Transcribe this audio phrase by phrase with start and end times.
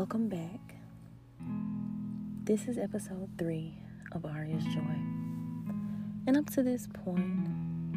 [0.00, 0.76] Welcome back.
[2.44, 3.74] This is episode three
[4.12, 4.96] of Aria's Joy.
[6.26, 7.48] And up to this point,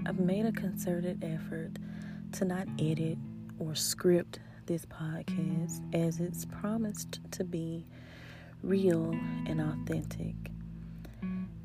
[0.05, 1.71] I've made a concerted effort
[2.33, 3.17] to not edit
[3.57, 7.87] or script this podcast as it's promised to be
[8.63, 9.11] real
[9.47, 10.35] and authentic.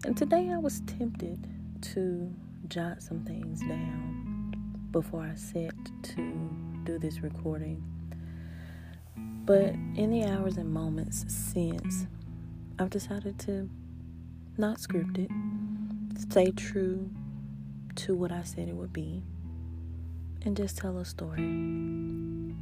[0.05, 1.49] And today I was tempted
[1.81, 2.33] to
[2.69, 4.55] jot some things down
[4.93, 5.75] before I set
[6.15, 6.51] to
[6.85, 7.98] do this recording.
[9.49, 12.07] But in the hours and moments since,
[12.79, 13.71] I've decided to
[14.59, 15.31] not script it,
[16.19, 17.09] stay true
[17.95, 19.23] to what I said it would be,
[20.43, 22.53] and just tell a story.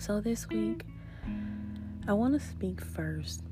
[0.00, 0.84] So this week,
[2.08, 3.44] I want to speak first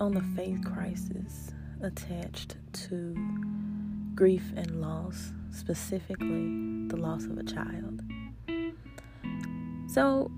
[0.00, 1.50] on the faith crisis
[1.82, 2.56] attached
[2.88, 3.14] to
[4.14, 8.00] grief and loss, specifically the loss of a child.
[9.86, 10.30] So,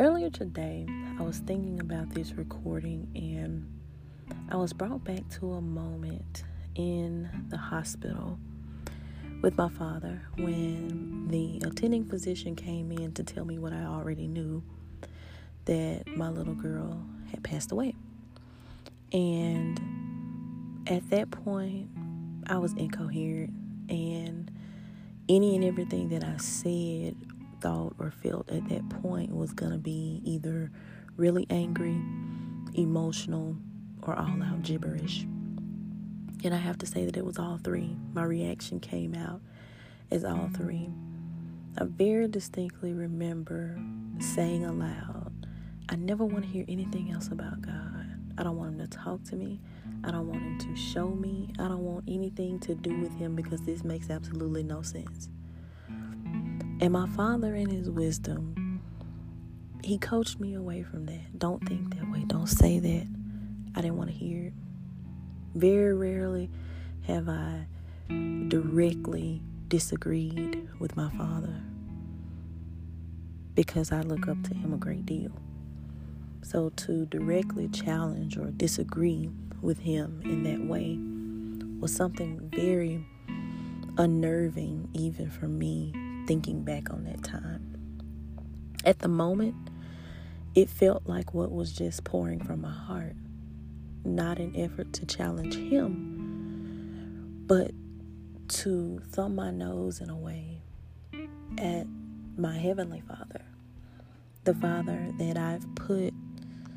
[0.00, 3.70] earlier today, I was thinking about this recording and
[4.50, 6.42] I was brought back to a moment
[6.74, 8.38] in the hospital
[9.40, 14.26] with my father when the attending physician came in to tell me what I already
[14.26, 14.62] knew
[15.66, 17.94] that my little girl had passed away.
[19.12, 21.90] And at that point,
[22.48, 23.52] I was incoherent,
[23.88, 24.50] and
[25.28, 27.14] any and everything that I said,
[27.60, 30.70] thought, or felt at that point was going to be either
[31.16, 32.00] really angry,
[32.74, 33.56] emotional,
[34.02, 35.26] or all out gibberish.
[36.44, 37.96] And I have to say that it was all three.
[38.12, 39.40] My reaction came out
[40.10, 40.90] as all three.
[41.78, 43.78] I very distinctly remember
[44.18, 45.32] saying aloud,
[45.88, 48.06] I never want to hear anything else about God.
[48.36, 49.60] I don't want him to talk to me.
[50.02, 51.52] I don't want him to show me.
[51.58, 55.28] I don't want anything to do with him because this makes absolutely no sense.
[56.80, 58.54] And my father, in his wisdom,
[59.84, 61.38] he coached me away from that.
[61.38, 62.24] Don't think that way.
[62.26, 63.06] Don't say that.
[63.74, 64.52] I didn't want to hear it.
[65.54, 66.50] Very rarely
[67.02, 67.66] have I
[68.48, 71.62] directly disagreed with my father
[73.54, 75.32] because I look up to him a great deal.
[76.42, 79.30] So to directly challenge or disagree
[79.62, 80.98] with him in that way
[81.80, 83.06] was something very
[83.96, 85.92] unnerving, even for me,
[86.26, 87.70] thinking back on that time.
[88.84, 89.54] At the moment,
[90.54, 93.16] it felt like what was just pouring from my heart,
[94.04, 97.72] not an effort to challenge him, but
[98.46, 100.60] to thumb my nose in a way
[101.58, 101.86] at
[102.36, 103.44] my Heavenly Father,
[104.44, 106.14] the Father that I've put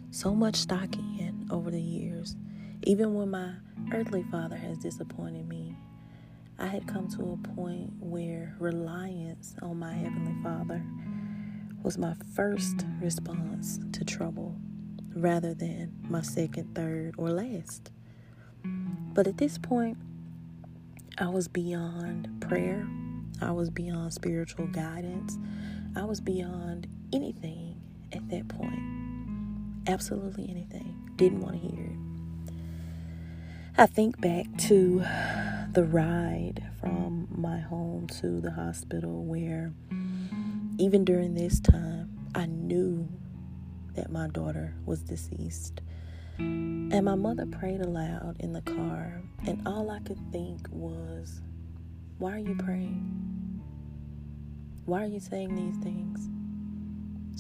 [0.10, 2.36] so much stock in over the years.
[2.84, 3.54] Even when my
[3.94, 5.76] earthly father has disappointed me,
[6.58, 10.84] I had come to a point where reliance on my Heavenly Father
[11.88, 14.54] was my first response to trouble
[15.16, 17.92] rather than my second, third, or last.
[19.14, 19.98] But at this point,
[21.18, 22.86] I was beyond prayer,
[23.42, 25.38] I was beyond spiritual guidance,
[25.96, 27.80] I was beyond anything
[28.12, 28.98] at that point
[29.88, 30.94] absolutely anything.
[31.16, 32.54] Didn't want to hear it.
[33.78, 35.06] I think back to
[35.72, 39.72] the ride from my home to the hospital where
[40.78, 43.08] even during this time I knew
[43.96, 45.82] that my daughter was deceased.
[46.38, 51.42] And my mother prayed aloud in the car, and all I could think was,
[52.20, 53.62] Why are you praying?
[54.86, 56.30] Why are you saying these things?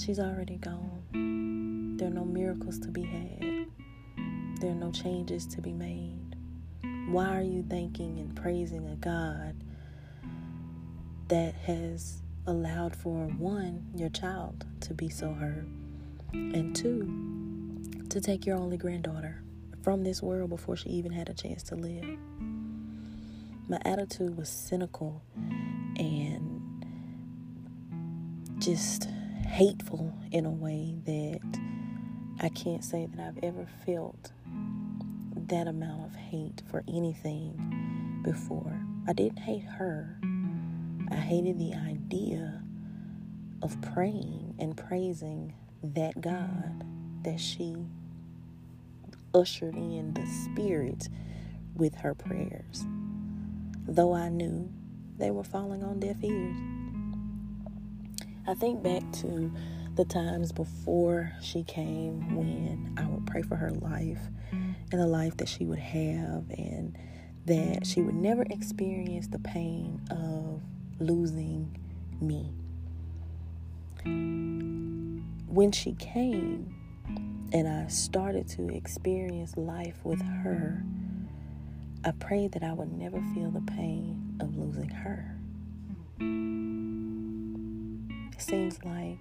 [0.03, 1.95] She's already gone.
[1.97, 3.67] There are no miracles to be had.
[4.59, 6.35] There are no changes to be made.
[7.09, 9.55] Why are you thanking and praising a God
[11.27, 15.67] that has allowed for one, your child to be so hurt,
[16.33, 19.43] and two, to take your only granddaughter
[19.83, 22.17] from this world before she even had a chance to live?
[23.69, 25.21] My attitude was cynical
[25.97, 26.85] and
[28.59, 29.09] just
[29.45, 31.59] hateful in a way that
[32.39, 34.31] I can't say that I've ever felt
[35.47, 38.79] that amount of hate for anything before.
[39.07, 40.19] I didn't hate her,
[41.09, 42.61] I hated the idea
[43.61, 46.83] of praying and praising that God
[47.23, 47.75] that she
[49.33, 51.09] ushered in the spirit
[51.75, 52.85] with her prayers,
[53.87, 54.71] though I knew
[55.17, 56.57] they were falling on deaf ears.
[58.47, 59.51] I think back to
[59.95, 64.21] the times before she came when I would pray for her life
[64.51, 66.97] and the life that she would have, and
[67.45, 70.61] that she would never experience the pain of
[70.99, 71.77] losing
[72.21, 72.53] me.
[74.03, 76.73] When she came,
[77.53, 80.83] and I started to experience life with her,
[82.03, 85.33] I prayed that I would never feel the pain of losing her.
[88.33, 89.17] It seems like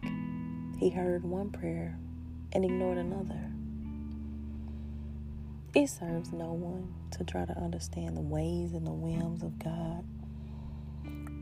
[0.78, 1.98] he heard one prayer
[2.52, 3.50] and ignored another.
[5.74, 10.04] It serves no one to try to understand the ways and the whims of God,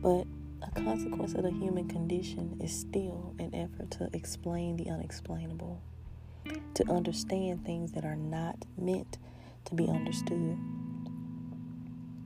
[0.05, 0.27] but
[0.61, 5.81] a consequence of the human condition is still an effort to explain the unexplainable,
[6.75, 9.17] to understand things that are not meant
[9.65, 10.59] to be understood.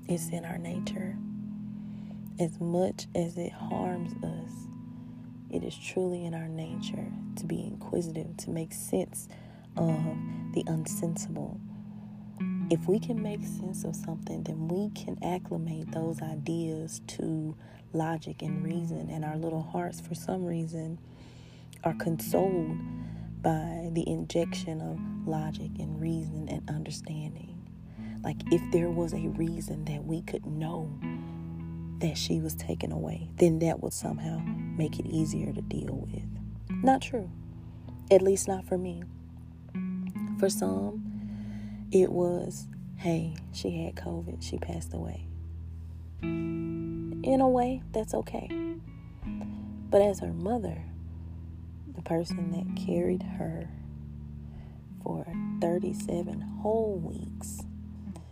[0.09, 1.17] It's in our nature.
[2.41, 4.51] As much as it harms us,
[5.49, 9.29] it is truly in our nature to be inquisitive, to make sense
[9.77, 10.05] of
[10.53, 11.61] the unsensible.
[12.71, 17.57] If we can make sense of something, then we can acclimate those ideas to
[17.93, 20.99] logic and reason, and our little hearts, for some reason,
[21.85, 22.77] are consoled
[23.43, 27.55] by the injection of logic and reason and understanding.
[28.23, 30.91] Like if there was a reason that we could know
[32.01, 36.25] that she was taken away, then that would somehow make it easier to deal with.
[36.83, 37.31] Not true.
[38.11, 39.03] At least not for me.
[40.39, 41.08] For some,
[41.91, 45.29] it was, hey, she had COVID, she passed away
[47.29, 48.49] in a way, that's okay.
[49.91, 50.83] But as her mother,
[51.95, 53.69] the person that carried her
[55.03, 55.27] for
[55.61, 57.61] 37 whole weeks,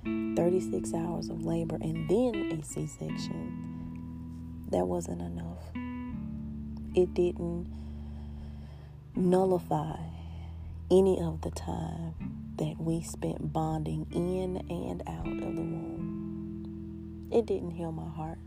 [0.05, 5.63] 36 hours of labor, and then a C section, that wasn't enough.
[6.95, 7.67] It didn't
[9.15, 9.97] nullify
[10.91, 17.29] any of the time that we spent bonding in and out of the womb.
[17.33, 18.39] It didn't heal my heart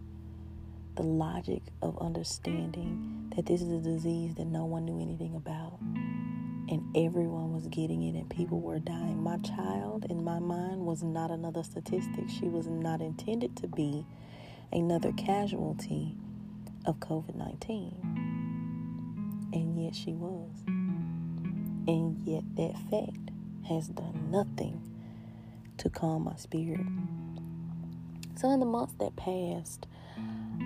[0.99, 5.79] the logic of understanding that this is a disease that no one knew anything about.
[5.79, 9.23] And everyone was getting it, and people were dying.
[9.23, 12.27] My child, in my mind, was not another statistic.
[12.27, 14.05] She was not intended to be
[14.73, 16.17] another casualty
[16.85, 19.49] of COVID 19.
[19.53, 20.51] And yet she was.
[20.67, 23.31] And yet that fact
[23.69, 24.81] has done nothing
[25.77, 26.85] to calm my spirit.
[28.35, 29.85] So, in the months that passed,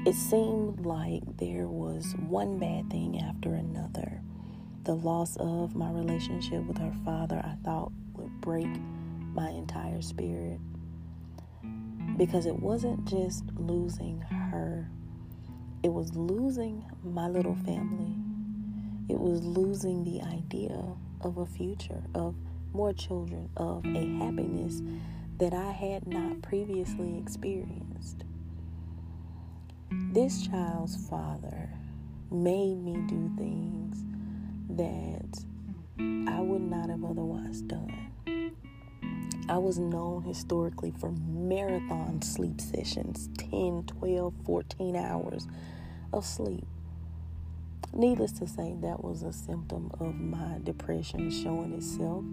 [0.06, 4.22] it seemed like there was one bad thing after another.
[4.86, 8.68] The loss of my relationship with her father, I thought, would break
[9.34, 10.60] my entire spirit.
[12.18, 14.90] Because it wasn't just losing her,
[15.84, 18.16] it was losing my little family.
[19.10, 20.82] It was losing the idea
[21.22, 22.36] of a future, of
[22.74, 24.82] more children, of a happiness
[25.38, 28.24] that I had not previously experienced.
[30.12, 31.70] This child's father
[32.32, 34.04] made me do things
[34.70, 35.46] that
[36.32, 38.10] I would not have otherwise done.
[39.50, 45.48] I was known historically for marathon sleep sessions 10, 12, 14 hours
[46.12, 46.66] of sleep.
[47.94, 52.24] Needless to say, that was a symptom of my depression showing itself.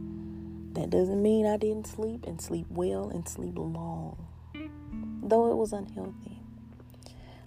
[0.72, 4.26] That doesn't mean I didn't sleep and sleep well and sleep long,
[5.22, 6.40] though it was unhealthy.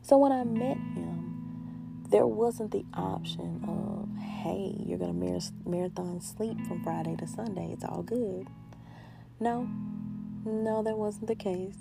[0.01, 6.19] So when I met him, there wasn't the option of, hey, you're going to marathon
[6.21, 7.71] sleep from Friday to Sunday.
[7.71, 8.47] It's all good.
[9.39, 9.69] No,
[10.45, 11.77] no, that wasn't the case.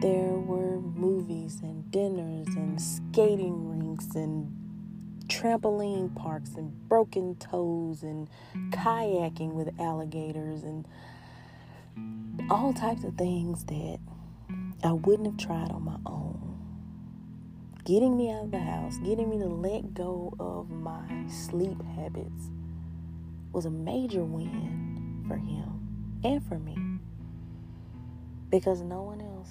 [0.00, 4.61] There were movies and dinners and skating rinks and
[5.32, 8.28] trampoline parks and broken toes and
[8.70, 10.86] kayaking with alligators and
[12.50, 13.98] all types of things that
[14.84, 16.52] I wouldn't have tried on my own
[17.84, 22.50] getting me out of the house, getting me to let go of my sleep habits
[23.52, 26.76] was a major win for him and for me.
[28.50, 29.50] Because no one else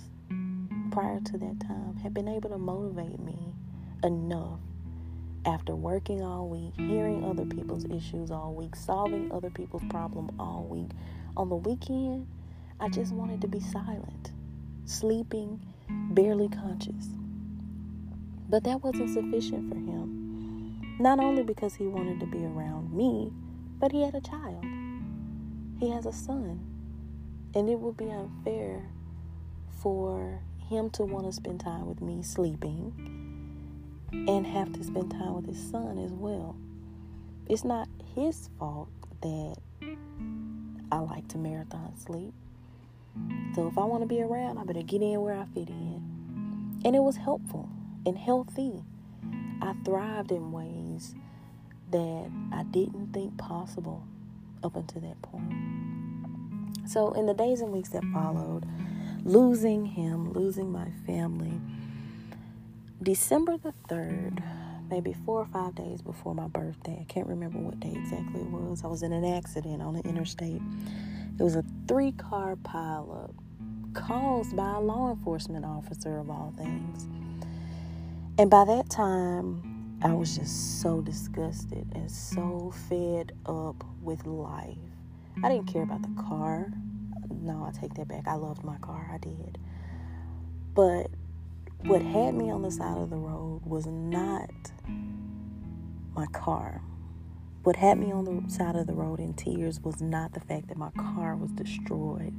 [0.92, 3.54] prior to that time had been able to motivate me
[4.04, 4.60] enough
[5.46, 10.66] after working all week, hearing other people's issues all week, solving other people's problems all
[10.70, 10.90] week.
[11.36, 12.28] On the weekend,
[12.80, 14.32] I just wanted to be silent,
[14.86, 17.08] sleeping, barely conscious.
[18.50, 20.98] But that wasn't sufficient for him.
[21.00, 23.32] Not only because he wanted to be around me,
[23.80, 24.64] but he had a child.
[25.80, 26.60] He has a son.
[27.56, 28.90] And it would be unfair
[29.82, 33.21] for him to want to spend time with me sleeping
[34.12, 36.56] and have to spend time with his son as well.
[37.48, 38.90] It's not his fault
[39.22, 39.56] that
[40.92, 42.34] I like to marathon sleep.
[43.56, 46.80] So if I want to be around, I better get in where I fit in.
[46.84, 47.70] And it was helpful
[48.06, 48.84] and healthy.
[49.62, 51.16] I thrived in ways
[51.92, 54.04] that I didn't think possible
[54.64, 55.54] up until that point.
[56.88, 58.66] So, in the days and weeks that followed,
[59.24, 61.60] losing him, losing my family,
[63.04, 64.44] December the 3rd,
[64.90, 68.50] maybe four or five days before my birthday, I can't remember what day exactly it
[68.50, 70.62] was, I was in an accident on the interstate.
[71.40, 73.34] It was a three car pileup
[73.96, 77.08] caused by a law enforcement officer, of all things.
[78.38, 84.78] And by that time, I was just so disgusted and so fed up with life.
[85.44, 86.72] I didn't care about the car.
[87.30, 88.28] No, I take that back.
[88.28, 89.10] I loved my car.
[89.12, 89.58] I did.
[90.74, 91.08] But
[91.86, 94.50] what had me on the side of the road was not
[96.14, 96.82] my car.
[97.64, 100.68] What had me on the side of the road in tears was not the fact
[100.68, 102.34] that my car was destroyed.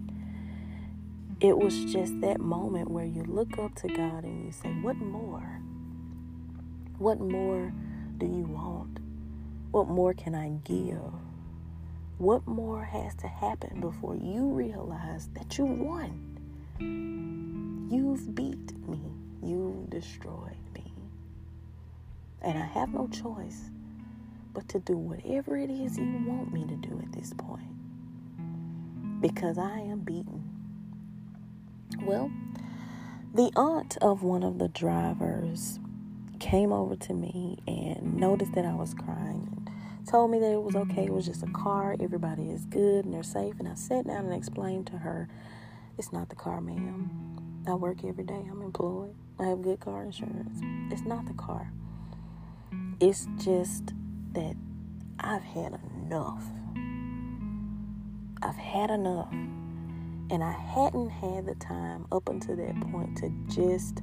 [1.40, 4.96] It was just that moment where you look up to God and you say, What
[4.96, 5.60] more?
[6.98, 7.72] What more
[8.18, 9.00] do you want?
[9.72, 11.12] What more can I give?
[12.18, 16.28] What more has to happen before you realize that you won?
[17.90, 19.21] You've beat me.
[19.42, 20.92] You've destroyed me.
[22.40, 23.70] And I have no choice
[24.54, 27.60] but to do whatever it is you want me to do at this point.
[29.20, 30.48] Because I am beaten.
[32.02, 32.30] Well,
[33.34, 35.80] the aunt of one of the drivers
[36.38, 39.70] came over to me and noticed that I was crying and
[40.08, 41.04] told me that it was okay.
[41.04, 41.96] It was just a car.
[42.00, 43.54] Everybody is good and they're safe.
[43.58, 45.28] And I sat down and explained to her,
[45.98, 47.64] it's not the car, ma'am.
[47.66, 48.44] I work every day.
[48.50, 49.14] I'm employed.
[49.42, 50.60] I have good car insurance.
[50.92, 51.72] It's not the car.
[53.00, 53.92] It's just
[54.32, 54.54] that
[55.18, 56.44] I've had enough.
[58.42, 59.32] I've had enough.
[60.30, 64.02] And I hadn't had the time up until that point to just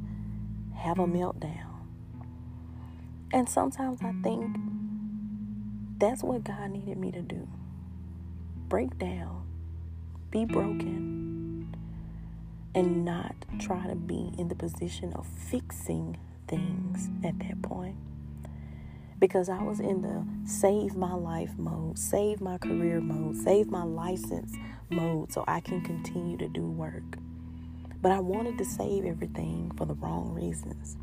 [0.75, 1.85] have a meltdown.
[3.31, 4.57] And sometimes I think
[5.99, 7.47] that's what God needed me to do
[8.67, 9.47] break down,
[10.29, 11.18] be broken,
[12.79, 16.17] and not try to be in the position of fixing
[16.47, 17.97] things at that point
[19.19, 23.83] because I was in the save my life mode, save my career mode, save my
[23.83, 24.55] license
[24.89, 27.17] mode so I can continue to do work.
[28.01, 30.95] But I wanted to save everything for the wrong reasons.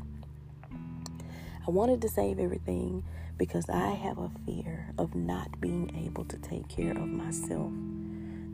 [1.67, 3.03] I wanted to save everything
[3.37, 7.71] because I have a fear of not being able to take care of myself.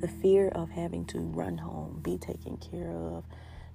[0.03, 3.24] The fear of having to run home, be taken care of,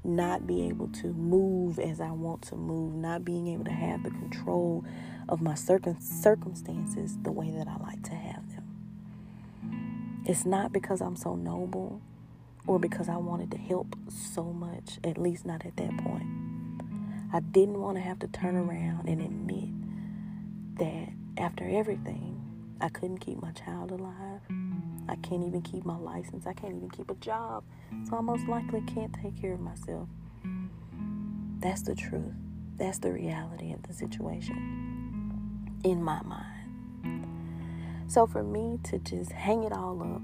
[0.05, 4.03] not be able to move as I want to move, not being able to have
[4.03, 4.85] the control
[5.27, 10.23] of my circum- circumstances the way that I like to have them.
[10.27, 12.03] It's not because I'm so noble
[12.67, 16.27] or because I wanted to help so much, at least not at that point.
[17.33, 21.09] I didn't want to have to turn around and admit that
[21.43, 24.43] after everything, I couldn't keep my child alive.
[25.09, 26.47] I can't even keep my license.
[26.47, 27.65] I can't even keep a job.
[28.09, 30.09] So I most likely can't take care of myself.
[31.61, 32.35] That's the truth.
[32.77, 36.59] That's the reality of the situation in my mind.
[38.07, 40.23] So for me to just hang it all up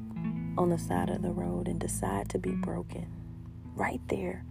[0.57, 3.07] on the side of the road and decide to be broken
[3.75, 4.45] right there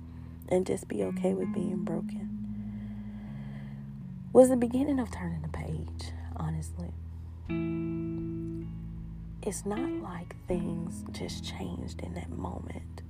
[0.50, 2.30] and just be okay with being broken
[4.34, 6.92] was the beginning of turning the page, honestly.
[9.45, 13.01] It's not like things just changed in that moment,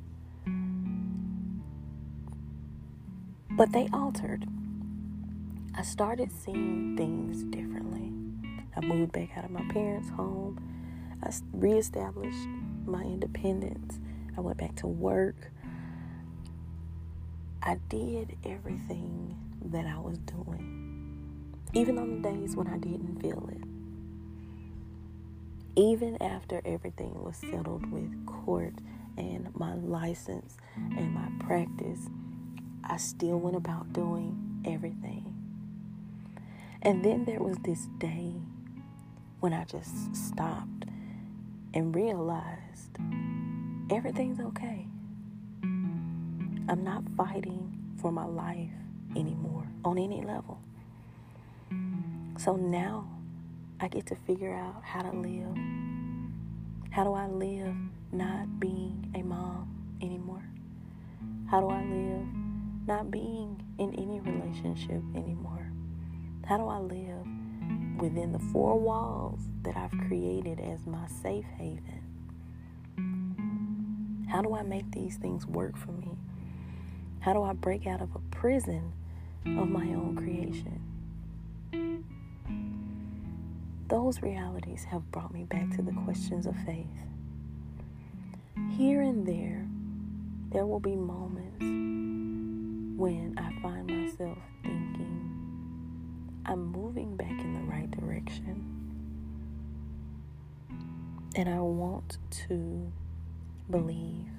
[3.51, 4.47] but they altered.
[5.75, 8.11] I started seeing things differently.
[8.75, 10.59] I moved back out of my parents' home.
[11.21, 12.47] I reestablished
[12.87, 13.99] my independence.
[14.35, 15.51] I went back to work.
[17.61, 23.47] I did everything that I was doing, even on the days when I didn't feel
[23.51, 23.72] it.
[25.75, 28.75] Even after everything was settled with court
[29.17, 32.07] and my license and my practice,
[32.83, 35.33] I still went about doing everything.
[36.83, 38.33] And then there was this day
[39.39, 40.85] when I just stopped
[41.73, 42.97] and realized
[43.89, 44.85] everything's okay.
[45.63, 48.69] I'm not fighting for my life
[49.15, 50.59] anymore on any level.
[52.37, 53.07] So now
[53.83, 55.57] I get to figure out how to live.
[56.91, 57.75] How do I live
[58.13, 60.47] not being a mom anymore?
[61.51, 62.25] How do I live
[62.87, 65.69] not being in any relationship anymore?
[66.45, 67.27] How do I live
[67.99, 72.03] within the four walls that I've created as my safe haven?
[74.29, 76.17] How do I make these things work for me?
[77.19, 78.93] How do I break out of a prison
[79.45, 80.92] of my own creation?
[83.87, 86.87] Those realities have brought me back to the questions of faith.
[88.71, 89.67] Here and there,
[90.51, 91.59] there will be moments
[92.99, 95.29] when I find myself thinking,
[96.45, 98.69] I'm moving back in the right direction.
[101.35, 102.91] And I want to
[103.69, 104.29] believe.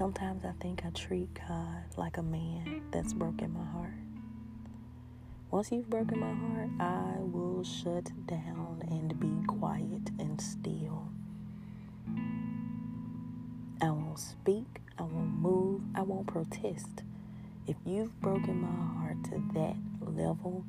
[0.00, 3.92] Sometimes I think I treat God like a man that's broken my heart.
[5.50, 11.06] Once you've broken my heart, I will shut down and be quiet and still.
[13.82, 17.02] I won't speak, I won't move, I won't protest.
[17.66, 20.64] If you've broken my heart to that level,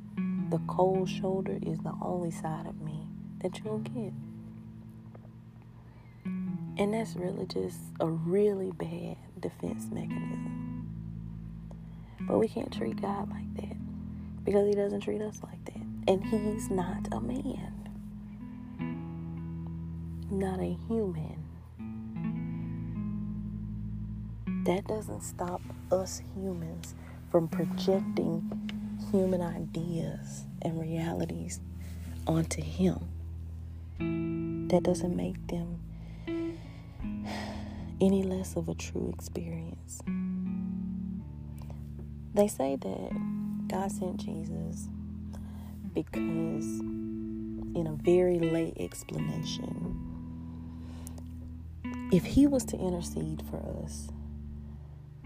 [0.50, 3.08] the cold shoulder is the only side of me
[3.42, 4.12] that you'll get.
[6.78, 10.88] And that's really just a really bad defense mechanism.
[12.22, 13.76] But we can't treat God like that
[14.44, 15.84] because He doesn't treat us like that.
[16.08, 17.74] And He's not a man,
[20.30, 21.38] not a human.
[24.66, 25.62] That doesn't stop
[25.92, 26.96] us humans
[27.30, 28.70] from projecting
[29.12, 31.60] human ideas and realities
[32.28, 33.00] onto Him.
[34.70, 35.80] That doesn't make them
[38.02, 40.02] any less of a true experience.
[42.34, 44.90] They say that God sent Jesus
[45.94, 46.80] because,
[47.76, 49.98] in a very late explanation,
[52.12, 54.08] if He was to intercede for us,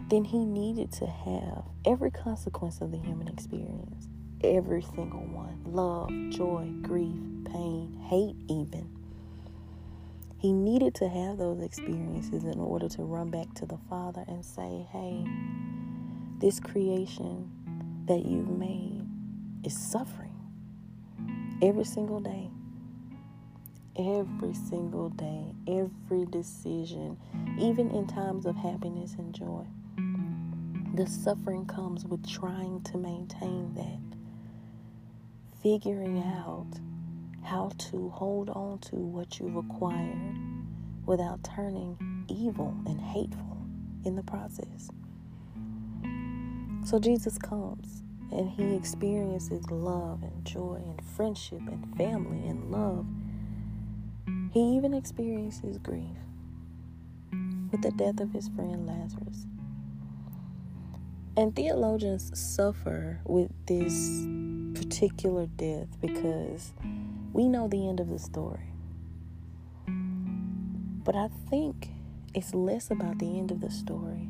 [0.10, 4.08] then He needed to have every consequence of the human experience,
[4.44, 5.62] every single one.
[5.66, 7.16] Love, joy, grief,
[7.46, 9.05] pain, hate, even
[10.46, 14.46] he needed to have those experiences in order to run back to the Father and
[14.46, 15.26] say, hey,
[16.38, 17.50] this creation
[18.06, 19.02] that you've made
[19.64, 20.38] is suffering
[21.64, 22.52] every single day.
[23.98, 27.18] Every single day, every decision,
[27.58, 29.66] even in times of happiness and joy.
[30.94, 34.18] The suffering comes with trying to maintain that,
[35.64, 36.68] figuring out
[37.46, 40.36] how to hold on to what you've acquired
[41.06, 43.58] without turning evil and hateful
[44.04, 44.90] in the process.
[46.84, 53.06] So Jesus comes and he experiences love and joy and friendship and family and love.
[54.52, 56.18] He even experiences grief
[57.72, 59.46] with the death of his friend Lazarus.
[61.38, 64.26] And theologians suffer with this
[64.74, 66.74] particular death because
[67.36, 68.70] we know the end of the story.
[71.04, 71.90] But I think
[72.34, 74.30] it's less about the end of the story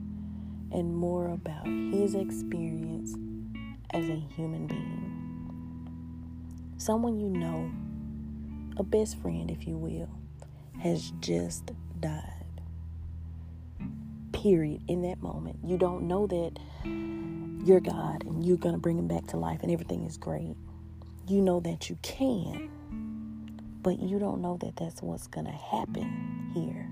[0.72, 3.16] and more about his experience
[3.92, 5.94] as a human being.
[6.78, 7.72] Someone you know,
[8.78, 10.10] a best friend, if you will,
[10.82, 12.24] has just died.
[14.32, 14.82] Period.
[14.88, 16.58] In that moment, you don't know that
[17.68, 20.56] you're God and you're going to bring him back to life and everything is great.
[21.28, 22.72] You know that you can
[23.86, 26.90] but you don't know that that's what's going to happen here.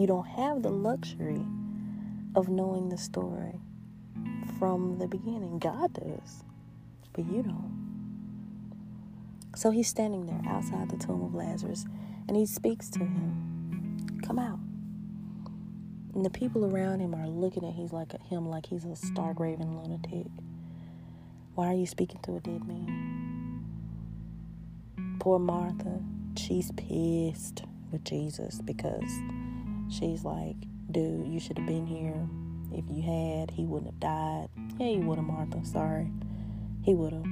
[0.00, 1.44] You don't have the luxury
[2.36, 3.58] of knowing the story
[4.56, 5.58] from the beginning.
[5.58, 6.44] God does,
[7.12, 7.74] but you don't.
[9.56, 11.84] So he's standing there outside the tomb of Lazarus
[12.28, 14.60] and he speaks to him, Come out.
[16.14, 19.40] And the people around him are looking at he's like him like he's a stark
[19.40, 20.30] raving lunatic.
[21.56, 23.25] Why are you speaking to a dead man?
[25.26, 25.98] Poor Martha,
[26.36, 29.10] she's pissed with Jesus because
[29.90, 30.54] she's like,
[30.92, 32.28] dude, you should have been here.
[32.70, 34.48] If you had, he wouldn't have died.
[34.78, 35.64] Yeah, he would have, Martha.
[35.64, 36.12] Sorry.
[36.84, 37.26] He would have.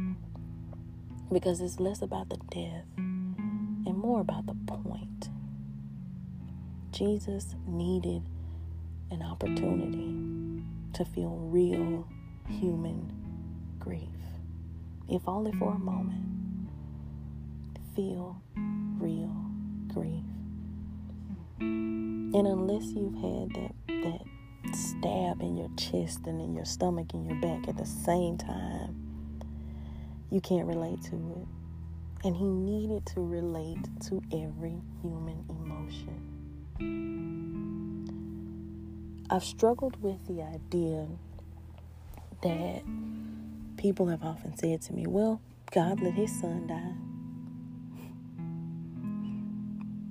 [1.33, 5.29] Because it's less about the death and more about the point.
[6.91, 8.25] Jesus needed
[9.13, 12.09] an opportunity to feel real
[12.49, 13.13] human
[13.79, 14.09] grief,
[15.09, 16.34] if only for a moment
[17.95, 18.41] feel
[18.99, 19.35] real
[19.89, 20.25] grief.
[21.61, 24.21] And unless you've had that that
[24.75, 28.97] stab in your chest and in your stomach and your back at the same time,
[30.31, 31.47] you can't relate to it.
[32.27, 36.33] And he needed to relate to every human emotion.
[39.31, 41.07] I've struggled with the idea
[42.43, 42.83] that
[43.77, 47.14] people have often said to me, well, God let his son die.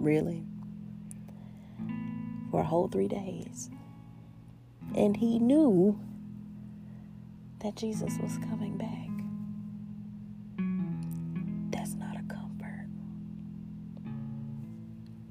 [0.03, 0.43] Really?
[2.51, 3.69] For a whole three days.
[4.97, 5.97] And he knew
[7.59, 9.07] that Jesus was coming back.
[11.71, 12.89] That's not a comfort.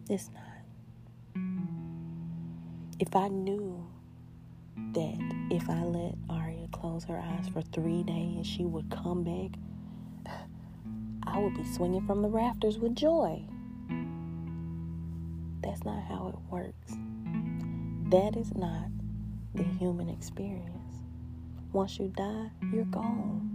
[0.08, 0.42] It's not.
[2.98, 3.87] If I knew
[4.94, 5.18] that
[5.50, 9.50] if I let Aria close her eyes for three days, she would come back,
[11.24, 13.44] I would be swinging from the rafters with joy.
[15.62, 16.96] That's not how it works.
[18.11, 18.88] That is not
[19.55, 20.68] the human experience.
[21.72, 23.48] Once you die, you're gone.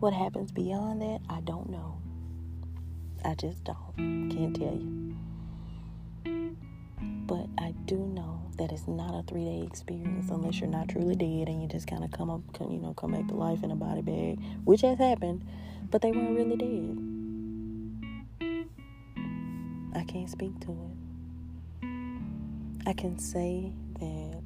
[0.00, 1.98] What happens beyond that, I don't know.
[3.24, 3.76] I just don't.
[3.96, 5.16] Can't tell you.
[7.26, 11.14] But I do know that it's not a three day experience unless you're not truly
[11.14, 13.70] dead and you just kind of come up, you know, come back to life in
[13.70, 15.46] a body bag, which has happened,
[15.90, 17.19] but they weren't really dead.
[19.94, 20.96] I can't speak to it.
[22.86, 24.42] I can say that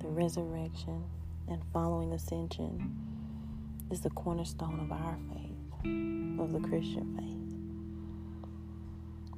[0.00, 1.04] the resurrection
[1.48, 2.96] and following ascension
[3.90, 7.68] is the cornerstone of our faith, of the Christian faith.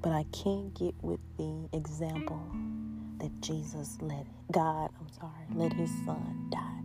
[0.03, 2.43] But I can't get with the example
[3.19, 6.83] that Jesus let God, I'm sorry, let his son die.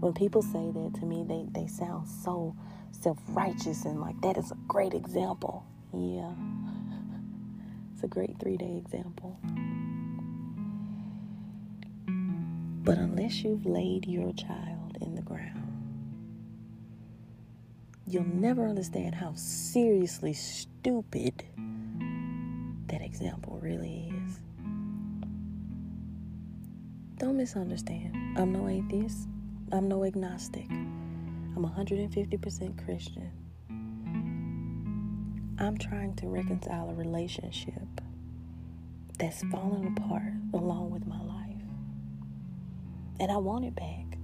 [0.00, 2.54] When people say that to me, they, they sound so
[2.92, 5.64] self righteous and like that is a great example.
[5.92, 6.32] Yeah.
[7.96, 9.38] It's a great three day example.
[12.84, 15.72] But unless you've laid your child in the ground,
[18.06, 21.42] you'll never understand how seriously stupid
[22.88, 24.40] that example really is.
[27.16, 28.14] Don't misunderstand.
[28.36, 29.26] I'm no atheist.
[29.72, 30.68] I'm no agnostic.
[30.68, 33.30] I'm 150% Christian.
[35.58, 37.85] I'm trying to reconcile a relationship
[39.18, 41.62] that's fallen apart along with my life.
[43.18, 44.18] And I want it back.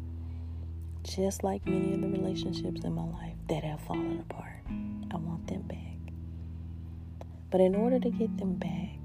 [1.02, 4.62] Just like many of the relationships in my life that have fallen apart.
[5.11, 5.78] I want them back.
[7.50, 8.98] But in order to get them back,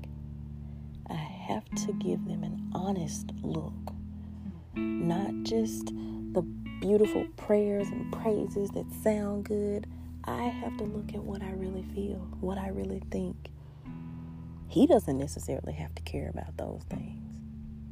[1.09, 3.73] I have to give them an honest look.
[4.75, 6.43] Not just the
[6.81, 9.87] beautiful prayers and praises that sound good.
[10.25, 13.49] I have to look at what I really feel, what I really think.
[14.69, 17.23] He doesn't necessarily have to care about those things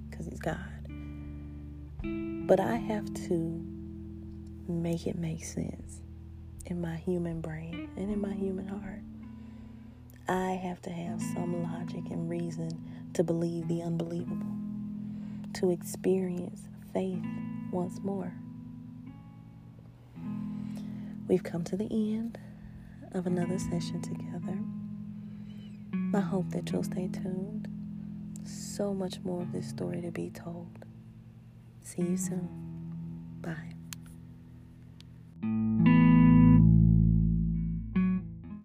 [0.09, 0.57] because he's God.
[2.47, 3.65] But I have to
[4.67, 6.01] make it make sense
[6.65, 9.01] in my human brain and in my human heart.
[10.27, 14.45] I have to have some logic and reason to believe the unbelievable,
[15.53, 17.23] to experience faith
[17.71, 18.33] once more.
[21.27, 22.37] We've come to the end
[23.11, 24.57] of another session together.
[26.15, 27.67] I hope that you'll stay tuned.
[28.45, 30.69] So much more of this story to be told.
[31.83, 32.47] See you soon.
[33.41, 33.73] Bye.